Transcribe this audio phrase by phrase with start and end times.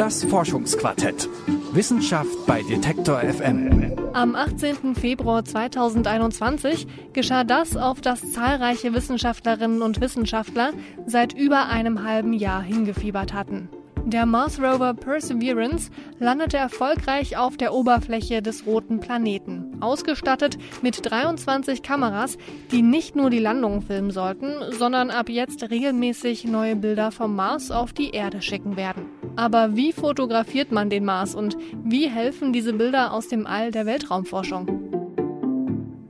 [0.00, 1.28] Das Forschungsquartett.
[1.74, 3.98] Wissenschaft bei Detektor FM.
[4.14, 4.94] Am 18.
[4.94, 10.70] Februar 2021 geschah das, auf das zahlreiche Wissenschaftlerinnen und Wissenschaftler
[11.04, 13.68] seit über einem halben Jahr hingefiebert hatten.
[14.06, 21.82] Der Mars Rover Perseverance landete erfolgreich auf der Oberfläche des roten Planeten, ausgestattet mit 23
[21.82, 22.38] Kameras,
[22.70, 27.70] die nicht nur die Landung filmen sollten, sondern ab jetzt regelmäßig neue Bilder vom Mars
[27.70, 29.19] auf die Erde schicken werden.
[29.40, 33.86] Aber wie fotografiert man den Mars und wie helfen diese Bilder aus dem All der
[33.86, 34.66] Weltraumforschung?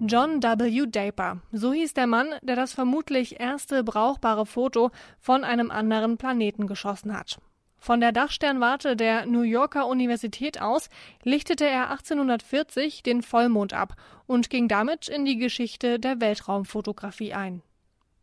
[0.01, 0.87] John W.
[0.91, 6.67] Draper, so hieß der Mann, der das vermutlich erste brauchbare Foto von einem anderen Planeten
[6.67, 7.39] geschossen hat.
[7.79, 10.89] Von der Dachsternwarte der New Yorker Universität aus
[11.23, 13.95] lichtete er 1840 den Vollmond ab
[14.27, 17.63] und ging damit in die Geschichte der Weltraumfotografie ein.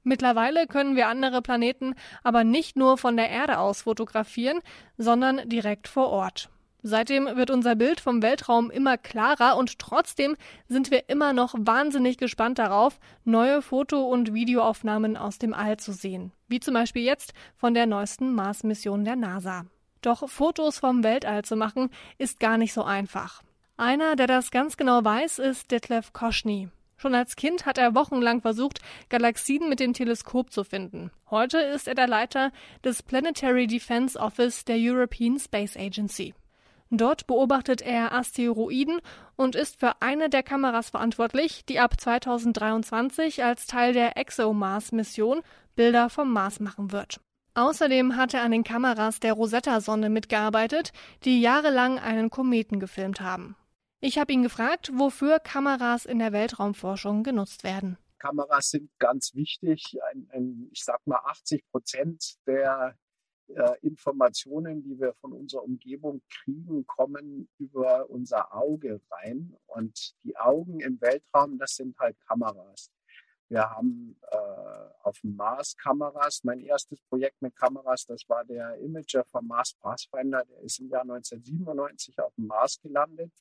[0.07, 4.61] Mittlerweile können wir andere Planeten aber nicht nur von der Erde aus fotografieren,
[4.97, 6.49] sondern direkt vor Ort.
[6.81, 10.37] Seitdem wird unser Bild vom Weltraum immer klarer und trotzdem
[10.69, 15.91] sind wir immer noch wahnsinnig gespannt darauf, neue Foto- und Videoaufnahmen aus dem All zu
[15.91, 16.31] sehen.
[16.47, 19.65] Wie zum Beispiel jetzt von der neuesten Mars-Mission der NASA.
[20.01, 23.41] Doch Fotos vom Weltall zu machen, ist gar nicht so einfach.
[23.75, 26.69] Einer, der das ganz genau weiß, ist Detlef Koschny.
[26.97, 31.11] Schon als Kind hat er wochenlang versucht, Galaxien mit dem Teleskop zu finden.
[31.29, 32.51] Heute ist er der Leiter
[32.83, 36.33] des Planetary Defense Office der European Space Agency.
[36.89, 38.99] Dort beobachtet er Asteroiden
[39.35, 45.41] und ist für eine der Kameras verantwortlich, die ab 2023 als Teil der ExoMars-Mission
[45.75, 47.19] Bilder vom Mars machen wird.
[47.53, 50.93] Außerdem hat er an den Kameras der Rosetta-Sonde mitgearbeitet,
[51.25, 53.55] die jahrelang einen Kometen gefilmt haben.
[53.99, 57.97] Ich habe ihn gefragt, wofür Kameras in der Weltraumforschung genutzt werden.
[58.19, 59.97] Kameras sind ganz wichtig.
[60.11, 62.95] Ein, ein, ich sag mal 80 Prozent der
[63.47, 69.55] äh, Informationen, die wir von unserer Umgebung kriegen, kommen über unser Auge rein.
[69.65, 72.91] Und die Augen im Weltraum, das sind halt Kameras.
[73.49, 74.37] Wir haben äh,
[75.01, 76.43] auf dem Mars Kameras.
[76.43, 80.43] Mein erstes Projekt mit Kameras, das war der Imager vom Mars Pathfinder.
[80.45, 83.31] Der ist im Jahr 1997 auf dem Mars gelandet.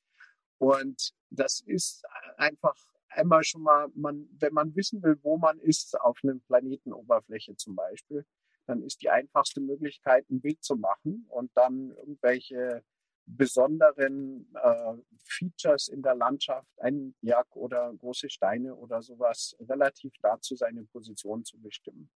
[0.59, 2.05] Und das ist
[2.37, 2.77] einfach
[3.09, 7.75] einmal schon mal, man, wenn man wissen will, wo man ist auf einer Planetenoberfläche zum
[7.75, 8.25] Beispiel,
[8.67, 12.85] dann ist die einfachste Möglichkeit, ein Bild zu machen und dann irgendwelche
[13.27, 14.95] besonderen äh,
[15.25, 21.45] Features in der Landschaft, einen Berg oder große Steine oder sowas, relativ dazu seine Position
[21.45, 22.09] zu bestimmen.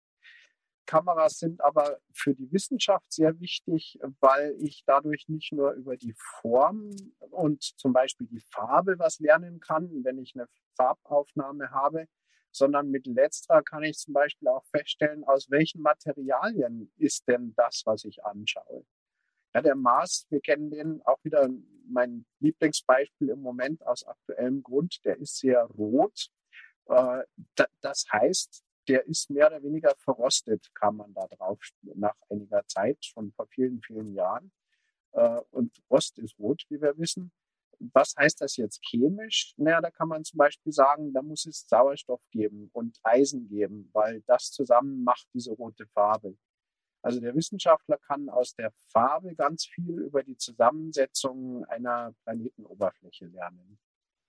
[0.88, 6.15] Kameras sind aber für die Wissenschaft sehr wichtig, weil ich dadurch nicht nur über die
[6.16, 6.91] Form
[7.31, 12.06] und zum Beispiel die Farbe was lernen kann, wenn ich eine Farbaufnahme habe,
[12.53, 17.82] sondern mit letzterer kann ich zum Beispiel auch feststellen, aus welchen Materialien ist denn das,
[17.84, 18.87] was ich anschaue.
[19.55, 21.50] Ja, der Mars, wir kennen den auch wieder
[21.87, 26.31] mein Lieblingsbeispiel im Moment aus aktuellem Grund, der ist sehr rot.
[26.87, 27.25] Äh,
[27.82, 33.04] das heißt, der ist mehr oder weniger verrostet, kam man da drauf nach einiger Zeit,
[33.04, 34.50] schon vor vielen, vielen Jahren.
[35.12, 37.32] Äh, und Rost ist rot, wie wir wissen.
[37.81, 39.54] Was heißt das jetzt chemisch?
[39.56, 43.88] Naja, da kann man zum Beispiel sagen, da muss es Sauerstoff geben und Eisen geben,
[43.93, 46.37] weil das zusammen macht diese rote Farbe.
[47.03, 53.78] Also der Wissenschaftler kann aus der Farbe ganz viel über die Zusammensetzung einer Planetenoberfläche lernen.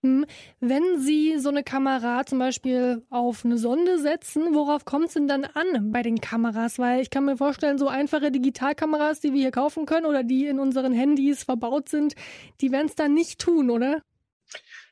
[0.01, 5.27] Wenn Sie so eine Kamera zum Beispiel auf eine Sonde setzen, worauf kommt es denn
[5.27, 6.79] dann an bei den Kameras?
[6.79, 10.47] Weil ich kann mir vorstellen, so einfache Digitalkameras, die wir hier kaufen können oder die
[10.47, 12.15] in unseren Handys verbaut sind,
[12.61, 14.01] die werden es dann nicht tun, oder?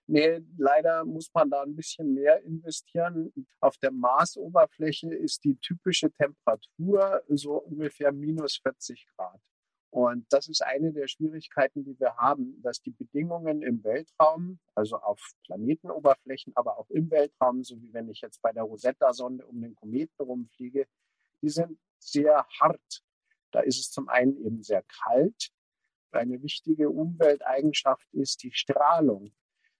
[0.07, 3.31] Nee, leider muss man da ein bisschen mehr investieren.
[3.61, 9.39] Auf der Marsoberfläche ist die typische Temperatur so ungefähr minus 40 Grad.
[9.97, 14.97] Und das ist eine der Schwierigkeiten, die wir haben, dass die Bedingungen im Weltraum, also
[14.97, 19.59] auf Planetenoberflächen, aber auch im Weltraum, so wie wenn ich jetzt bei der Rosetta-Sonde um
[19.59, 20.85] den Kometen rumfliege,
[21.41, 23.01] die sind sehr hart.
[23.49, 25.49] Da ist es zum einen eben sehr kalt.
[26.11, 29.33] Eine wichtige Umwelteigenschaft ist die Strahlung.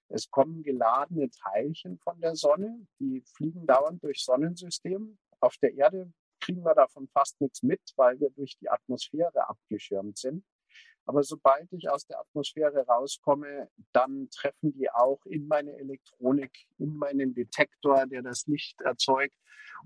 [0.08, 5.20] Es kommen geladene Teilchen von der Sonne, die fliegen dauernd durch Sonnensystem.
[5.42, 6.12] Auf der Erde
[6.48, 10.46] kriegen wir davon fast nichts mit, weil wir durch die Atmosphäre abgeschirmt sind.
[11.06, 16.96] Aber sobald ich aus der Atmosphäre rauskomme, dann treffen die auch in meine Elektronik, in
[16.96, 19.36] meinen Detektor, der das Licht erzeugt.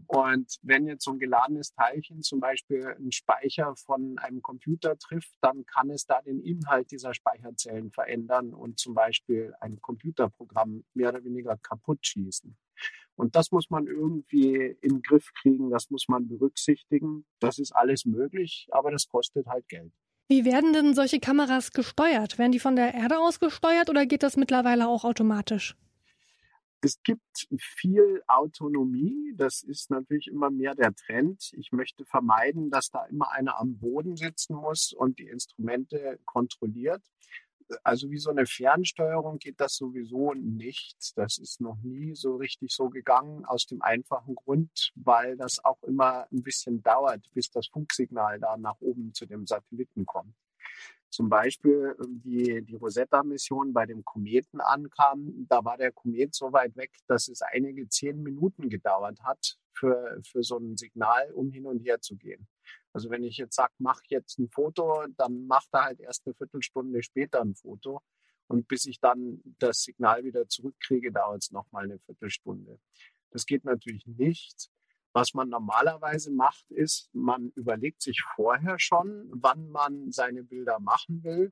[0.07, 5.33] Und wenn jetzt so ein geladenes Teilchen zum Beispiel einen Speicher von einem Computer trifft,
[5.41, 11.09] dann kann es da den Inhalt dieser Speicherzellen verändern und zum Beispiel ein Computerprogramm mehr
[11.09, 12.55] oder weniger kaputt schießen.
[13.21, 17.23] Und das muss man irgendwie in den Griff kriegen, das muss man berücksichtigen.
[17.39, 19.93] Das ist alles möglich, aber das kostet halt Geld.
[20.27, 22.39] Wie werden denn solche Kameras gesteuert?
[22.39, 25.75] Werden die von der Erde aus gesteuert oder geht das mittlerweile auch automatisch?
[26.81, 29.35] Es gibt viel Autonomie.
[29.37, 31.51] Das ist natürlich immer mehr der Trend.
[31.55, 37.03] Ich möchte vermeiden, dass da immer einer am Boden sitzen muss und die Instrumente kontrolliert.
[37.83, 40.97] Also wie so eine Fernsteuerung geht das sowieso nicht.
[41.15, 45.81] Das ist noch nie so richtig so gegangen, aus dem einfachen Grund, weil das auch
[45.83, 50.35] immer ein bisschen dauert, bis das Funksignal da nach oben zu dem Satelliten kommt.
[51.11, 56.53] Zum Beispiel ähm, die, die Rosetta-Mission bei dem Kometen ankam, da war der Komet so
[56.53, 61.51] weit weg, dass es einige zehn Minuten gedauert hat für, für so ein Signal, um
[61.51, 62.47] hin und her zu gehen.
[62.93, 66.35] Also wenn ich jetzt sage, mach jetzt ein Foto, dann macht er halt erst eine
[66.35, 68.01] Viertelstunde später ein Foto.
[68.47, 72.79] Und bis ich dann das Signal wieder zurückkriege, dauert es nochmal eine Viertelstunde.
[73.31, 74.69] Das geht natürlich nicht.
[75.13, 81.23] Was man normalerweise macht, ist, man überlegt sich vorher schon, wann man seine Bilder machen
[81.23, 81.51] will.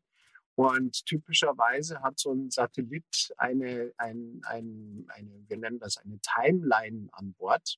[0.55, 7.07] Und typischerweise hat so ein Satellit eine, ein, ein, eine, wir nennen das eine Timeline
[7.13, 7.77] an Bord,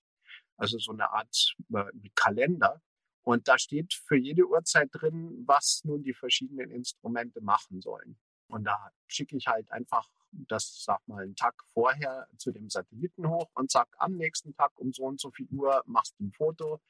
[0.57, 1.83] also so eine Art äh,
[2.15, 2.81] Kalender.
[3.23, 8.17] Und da steht für jede Uhrzeit drin, was nun die verschiedenen Instrumente machen sollen.
[8.47, 13.29] Und da schicke ich halt einfach das, sag mal, einen Tag vorher zu dem Satelliten
[13.29, 16.31] hoch und sag am nächsten Tag um so und so viel Uhr machst du ein
[16.31, 16.81] Foto.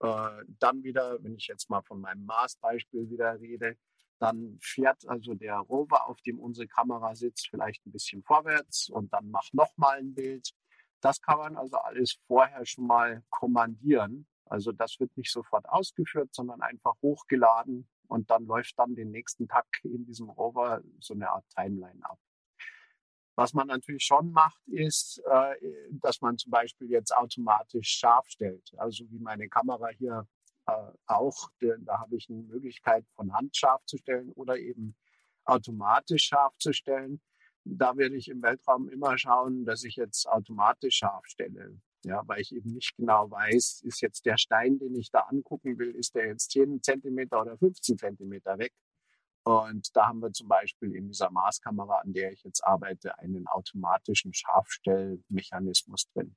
[0.00, 3.76] Äh, dann wieder, wenn ich jetzt mal von meinem Mars-Beispiel wieder rede,
[4.18, 9.12] dann fährt also der Rover, auf dem unsere Kamera sitzt, vielleicht ein bisschen vorwärts und
[9.12, 10.52] dann macht nochmal ein Bild.
[11.00, 14.26] Das kann man also alles vorher schon mal kommandieren.
[14.52, 19.48] Also das wird nicht sofort ausgeführt, sondern einfach hochgeladen und dann läuft dann den nächsten
[19.48, 22.18] Tag in diesem Rover so eine Art Timeline ab.
[23.34, 25.54] Was man natürlich schon macht, ist, äh,
[25.90, 28.74] dass man zum Beispiel jetzt automatisch scharf stellt.
[28.76, 30.28] Also wie meine Kamera hier
[30.66, 34.94] äh, auch, da habe ich eine Möglichkeit von Hand scharf zu stellen oder eben
[35.46, 37.22] automatisch scharf zu stellen.
[37.64, 41.80] Da werde ich im Weltraum immer schauen, dass ich jetzt automatisch scharf stelle.
[42.04, 45.78] Ja, weil ich eben nicht genau weiß, ist jetzt der Stein, den ich da angucken
[45.78, 48.72] will, ist der jetzt 10 Zentimeter oder 15 Zentimeter weg?
[49.44, 53.46] Und da haben wir zum Beispiel in dieser Maßkamera, an der ich jetzt arbeite, einen
[53.46, 56.36] automatischen Scharfstellmechanismus drin.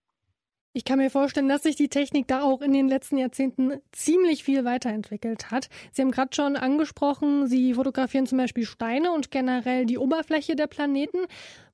[0.76, 4.44] Ich kann mir vorstellen, dass sich die Technik da auch in den letzten Jahrzehnten ziemlich
[4.44, 5.70] viel weiterentwickelt hat.
[5.94, 10.68] Sie haben gerade schon angesprochen, Sie fotografieren zum Beispiel Steine und generell die Oberfläche der
[10.68, 11.20] Planeten.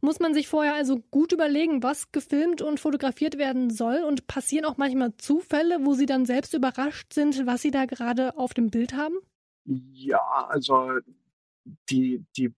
[0.01, 4.03] Muss man sich vorher also gut überlegen, was gefilmt und fotografiert werden soll?
[4.03, 8.37] Und passieren auch manchmal Zufälle, wo Sie dann selbst überrascht sind, was Sie da gerade
[8.37, 9.15] auf dem Bild haben?
[9.65, 10.91] Ja, also
[11.89, 12.53] die, die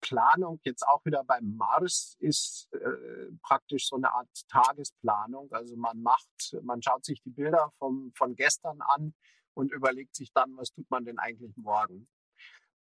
[0.00, 5.50] Planung jetzt auch wieder beim Mars ist äh, praktisch so eine Art Tagesplanung.
[5.52, 9.14] Also man macht, man schaut sich die Bilder vom, von gestern an
[9.54, 12.08] und überlegt sich dann, was tut man denn eigentlich morgen.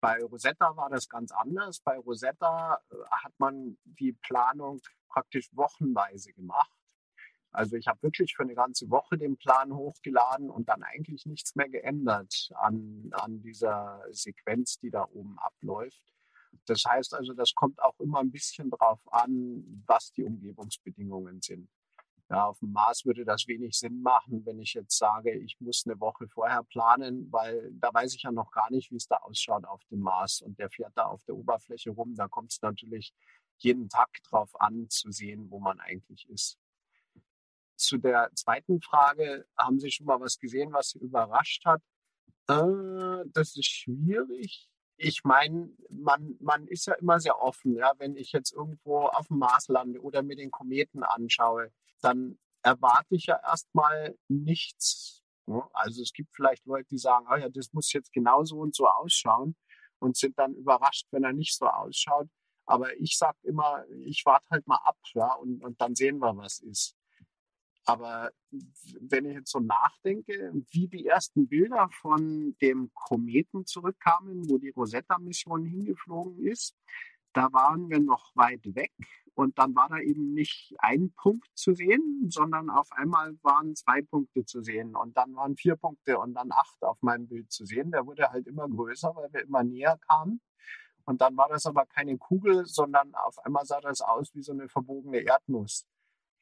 [0.01, 1.79] Bei Rosetta war das ganz anders.
[1.79, 6.71] Bei Rosetta äh, hat man die Planung praktisch wochenweise gemacht.
[7.51, 11.55] Also ich habe wirklich für eine ganze Woche den Plan hochgeladen und dann eigentlich nichts
[11.55, 16.14] mehr geändert an, an dieser Sequenz, die da oben abläuft.
[16.65, 21.69] Das heißt also, das kommt auch immer ein bisschen drauf an, was die Umgebungsbedingungen sind.
[22.29, 25.83] Ja, auf dem Mars würde das wenig Sinn machen, wenn ich jetzt sage, ich muss
[25.85, 29.17] eine Woche vorher planen, weil da weiß ich ja noch gar nicht, wie es da
[29.17, 30.41] ausschaut auf dem Mars.
[30.41, 32.15] Und der fährt da auf der Oberfläche rum.
[32.15, 33.13] Da kommt es natürlich
[33.57, 36.57] jeden Tag drauf an, zu sehen, wo man eigentlich ist.
[37.75, 41.81] Zu der zweiten Frage, haben Sie schon mal was gesehen, was Sie überrascht hat?
[42.47, 47.75] Äh, das ist schwierig ich meine, man, man ist ja immer sehr offen.
[47.75, 47.93] Ja?
[47.97, 51.71] Wenn ich jetzt irgendwo auf dem Mars lande oder mir den Kometen anschaue,
[52.01, 55.23] dann erwarte ich ja erstmal nichts.
[55.45, 55.63] Ne?
[55.73, 58.87] Also es gibt vielleicht Leute, die sagen, oh ja, das muss jetzt genauso und so
[58.87, 59.55] ausschauen
[59.99, 62.27] und sind dann überrascht, wenn er nicht so ausschaut.
[62.65, 66.35] Aber ich sage immer, ich warte halt mal ab ja, und, und dann sehen wir,
[66.35, 66.94] was ist.
[67.85, 68.31] Aber
[68.99, 74.71] wenn ich jetzt so nachdenke, wie die ersten Bilder von dem Kometen zurückkamen, wo die
[74.71, 76.75] Rosetta-Mission hingeflogen ist,
[77.33, 78.91] da waren wir noch weit weg
[79.35, 84.01] und dann war da eben nicht ein Punkt zu sehen, sondern auf einmal waren zwei
[84.01, 87.65] Punkte zu sehen und dann waren vier Punkte und dann acht auf meinem Bild zu
[87.65, 87.91] sehen.
[87.91, 90.41] Der wurde halt immer größer, weil wir immer näher kamen.
[91.03, 94.53] Und dann war das aber keine Kugel, sondern auf einmal sah das aus wie so
[94.53, 95.85] eine verbogene Erdnuss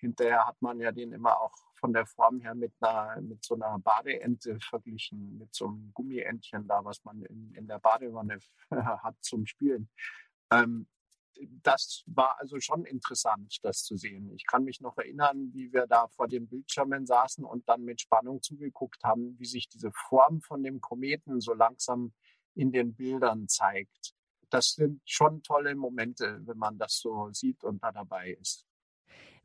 [0.03, 3.55] hinterher hat man ja den immer auch von der Form her mit einer, mit so
[3.55, 8.39] einer Badeente verglichen, mit so einem Gummientchen da, was man in, in der Badewanne
[8.71, 9.89] hat zum Spielen.
[10.51, 10.87] Ähm,
[11.63, 14.31] das war also schon interessant, das zu sehen.
[14.35, 18.01] Ich kann mich noch erinnern, wie wir da vor den Bildschirmen saßen und dann mit
[18.01, 22.13] Spannung zugeguckt haben, wie sich diese Form von dem Kometen so langsam
[22.55, 24.13] in den Bildern zeigt.
[24.49, 28.67] Das sind schon tolle Momente, wenn man das so sieht und da dabei ist.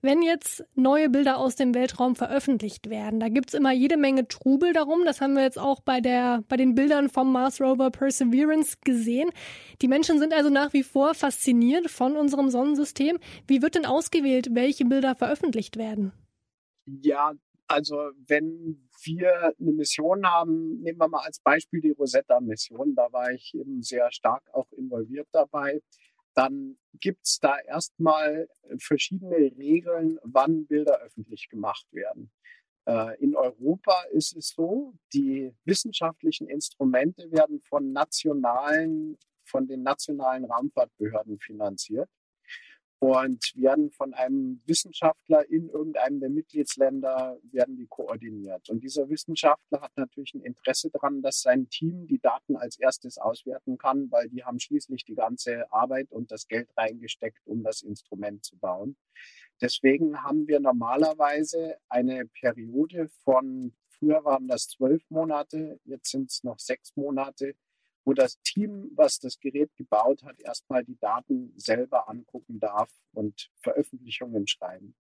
[0.01, 4.73] Wenn jetzt neue Bilder aus dem Weltraum veröffentlicht werden, da gibt's immer jede Menge Trubel
[4.73, 5.05] darum.
[5.05, 9.31] Das haben wir jetzt auch bei, der, bei den Bildern vom Mars Rover Perseverance gesehen.
[9.83, 13.19] Die Menschen sind also nach wie vor fasziniert von unserem Sonnensystem.
[13.49, 16.13] Wie wird denn ausgewählt, welche Bilder veröffentlicht werden?
[16.87, 17.33] Ja,
[17.67, 23.33] also wenn wir eine Mission haben, nehmen wir mal als Beispiel die Rosetta-Mission, da war
[23.33, 25.81] ich eben sehr stark auch involviert dabei
[26.39, 32.31] dann gibt's da erstmal verschiedene Regeln, wann Bilder öffentlich gemacht werden.
[32.87, 40.45] Äh, in Europa ist es so, die wissenschaftlichen Instrumente werden von nationalen, von den nationalen
[40.45, 42.09] Raumfahrtbehörden finanziert
[43.01, 48.69] und werden von einem Wissenschaftler in irgendeinem der Mitgliedsländer werden die koordiniert.
[48.69, 53.19] Und dieser Wissenschaftler hat natürlich ein Interesse daran, dass sein Team die Daten als erstes
[53.19, 57.83] auswerten kann, weil die haben schließlich die ganze Arbeit und das Geld reingesteckt, um das
[57.83, 58.97] Instrument zu bauen.
[59.61, 66.43] Deswegen haben wir normalerweise eine Periode von, früher waren das zwölf Monate, jetzt sind es
[66.43, 67.55] noch sechs Monate,
[68.09, 73.51] wo das Team, was das Gerät gebaut hat, erstmal die Daten selber angucken darf und
[73.61, 74.97] Veröffentlichungen schreiben.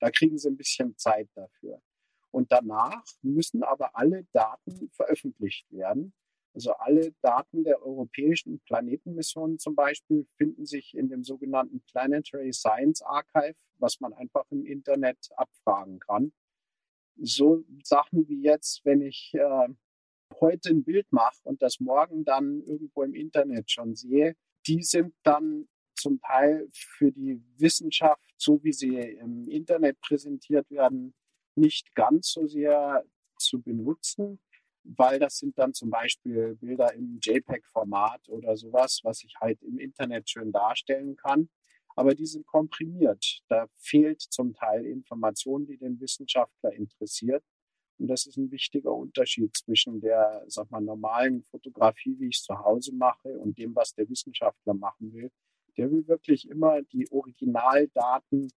[0.00, 1.82] Da kriegen sie ein bisschen Zeit dafür.
[2.30, 6.14] Und danach müssen aber alle Daten veröffentlicht werden.
[6.54, 13.02] Also alle Daten der europäischen Planetenmissionen zum Beispiel finden sich in dem sogenannten Planetary Science
[13.02, 16.32] Archive, was man einfach im Internet abfragen kann.
[17.18, 19.68] So Sachen wie jetzt, wenn ich äh,
[20.40, 25.14] heute ein Bild mache und das morgen dann irgendwo im Internet schon sehe, die sind
[25.22, 31.14] dann zum Teil für die Wissenschaft, so wie sie im Internet präsentiert werden,
[31.54, 33.04] nicht ganz so sehr
[33.38, 34.38] zu benutzen,
[34.84, 39.78] weil das sind dann zum Beispiel Bilder im JPEG-Format oder sowas, was ich halt im
[39.78, 41.48] Internet schön darstellen kann.
[41.96, 43.40] Aber die sind komprimiert.
[43.48, 47.42] Da fehlt zum Teil Information, die den Wissenschaftler interessiert.
[47.98, 52.42] Und das ist ein wichtiger Unterschied zwischen der, sag mal, normalen Fotografie, wie ich es
[52.42, 55.30] zu Hause mache, und dem, was der Wissenschaftler machen will.
[55.76, 58.50] Der will wirklich immer die Originaldaten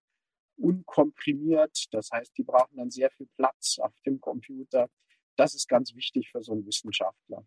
[0.58, 1.86] unkomprimiert.
[1.92, 4.90] Das heißt, die brauchen dann sehr viel Platz auf dem Computer.
[5.36, 7.46] Das ist ganz wichtig für so einen Wissenschaftler.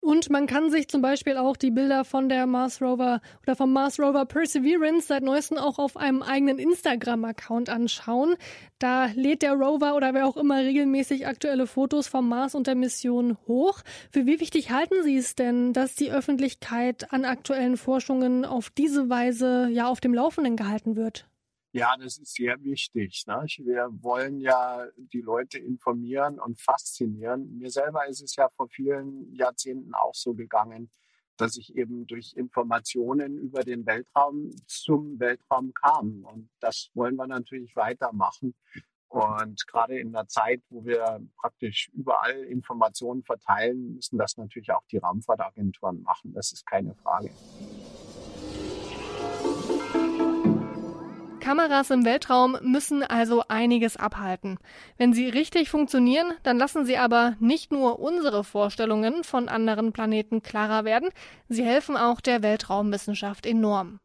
[0.00, 3.70] Und man kann sich zum Beispiel auch die Bilder von der Mars Rover oder vom
[3.72, 8.36] Mars Rover Perseverance seit neuestem auch auf einem eigenen Instagram-Account anschauen.
[8.78, 12.76] Da lädt der Rover oder wer auch immer regelmäßig aktuelle Fotos vom Mars und der
[12.76, 13.82] Mission hoch.
[14.10, 19.10] Für wie wichtig halten Sie es denn, dass die Öffentlichkeit an aktuellen Forschungen auf diese
[19.10, 21.29] Weise ja auf dem Laufenden gehalten wird?
[21.72, 23.24] Ja, das ist sehr wichtig.
[23.28, 23.44] Ne?
[23.58, 27.56] Wir wollen ja die Leute informieren und faszinieren.
[27.58, 30.90] Mir selber ist es ja vor vielen Jahrzehnten auch so gegangen,
[31.36, 36.24] dass ich eben durch Informationen über den Weltraum zum Weltraum kam.
[36.24, 38.54] Und das wollen wir natürlich weitermachen.
[39.06, 44.84] Und gerade in einer Zeit, wo wir praktisch überall Informationen verteilen, müssen das natürlich auch
[44.90, 46.32] die Raumfahrtagenturen machen.
[46.32, 47.30] Das ist keine Frage.
[51.50, 54.58] Kameras im Weltraum müssen also einiges abhalten.
[54.98, 60.44] Wenn sie richtig funktionieren, dann lassen sie aber nicht nur unsere Vorstellungen von anderen Planeten
[60.44, 61.08] klarer werden,
[61.48, 63.98] sie helfen auch der Weltraumwissenschaft enorm.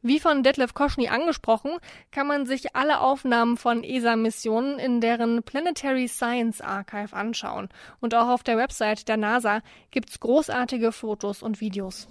[0.00, 1.72] Wie von Detlef Koschny angesprochen,
[2.12, 7.68] kann man sich alle Aufnahmen von ESA-Missionen in deren Planetary Science Archive anschauen.
[8.00, 9.60] Und auch auf der Website der NASA
[9.90, 12.08] gibt's großartige Fotos und Videos.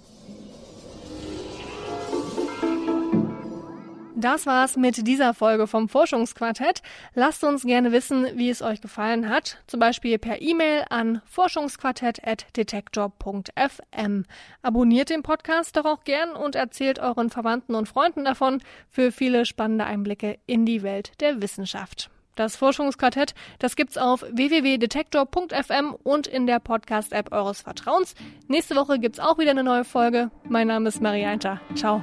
[4.18, 6.80] Das war's mit dieser Folge vom Forschungsquartett.
[7.14, 9.58] Lasst uns gerne wissen, wie es euch gefallen hat.
[9.66, 14.24] Zum Beispiel per E-Mail an forschungsquartett.detektor.fm.
[14.62, 19.44] Abonniert den Podcast doch auch gern und erzählt euren Verwandten und Freunden davon für viele
[19.44, 22.08] spannende Einblicke in die Welt der Wissenschaft.
[22.36, 28.14] Das Forschungsquartett, das gibt's auf www.detektor.fm und in der Podcast-App eures Vertrauens.
[28.48, 30.30] Nächste Woche gibt's auch wieder eine neue Folge.
[30.48, 31.60] Mein Name ist Maria Einter.
[31.74, 32.02] Ciao.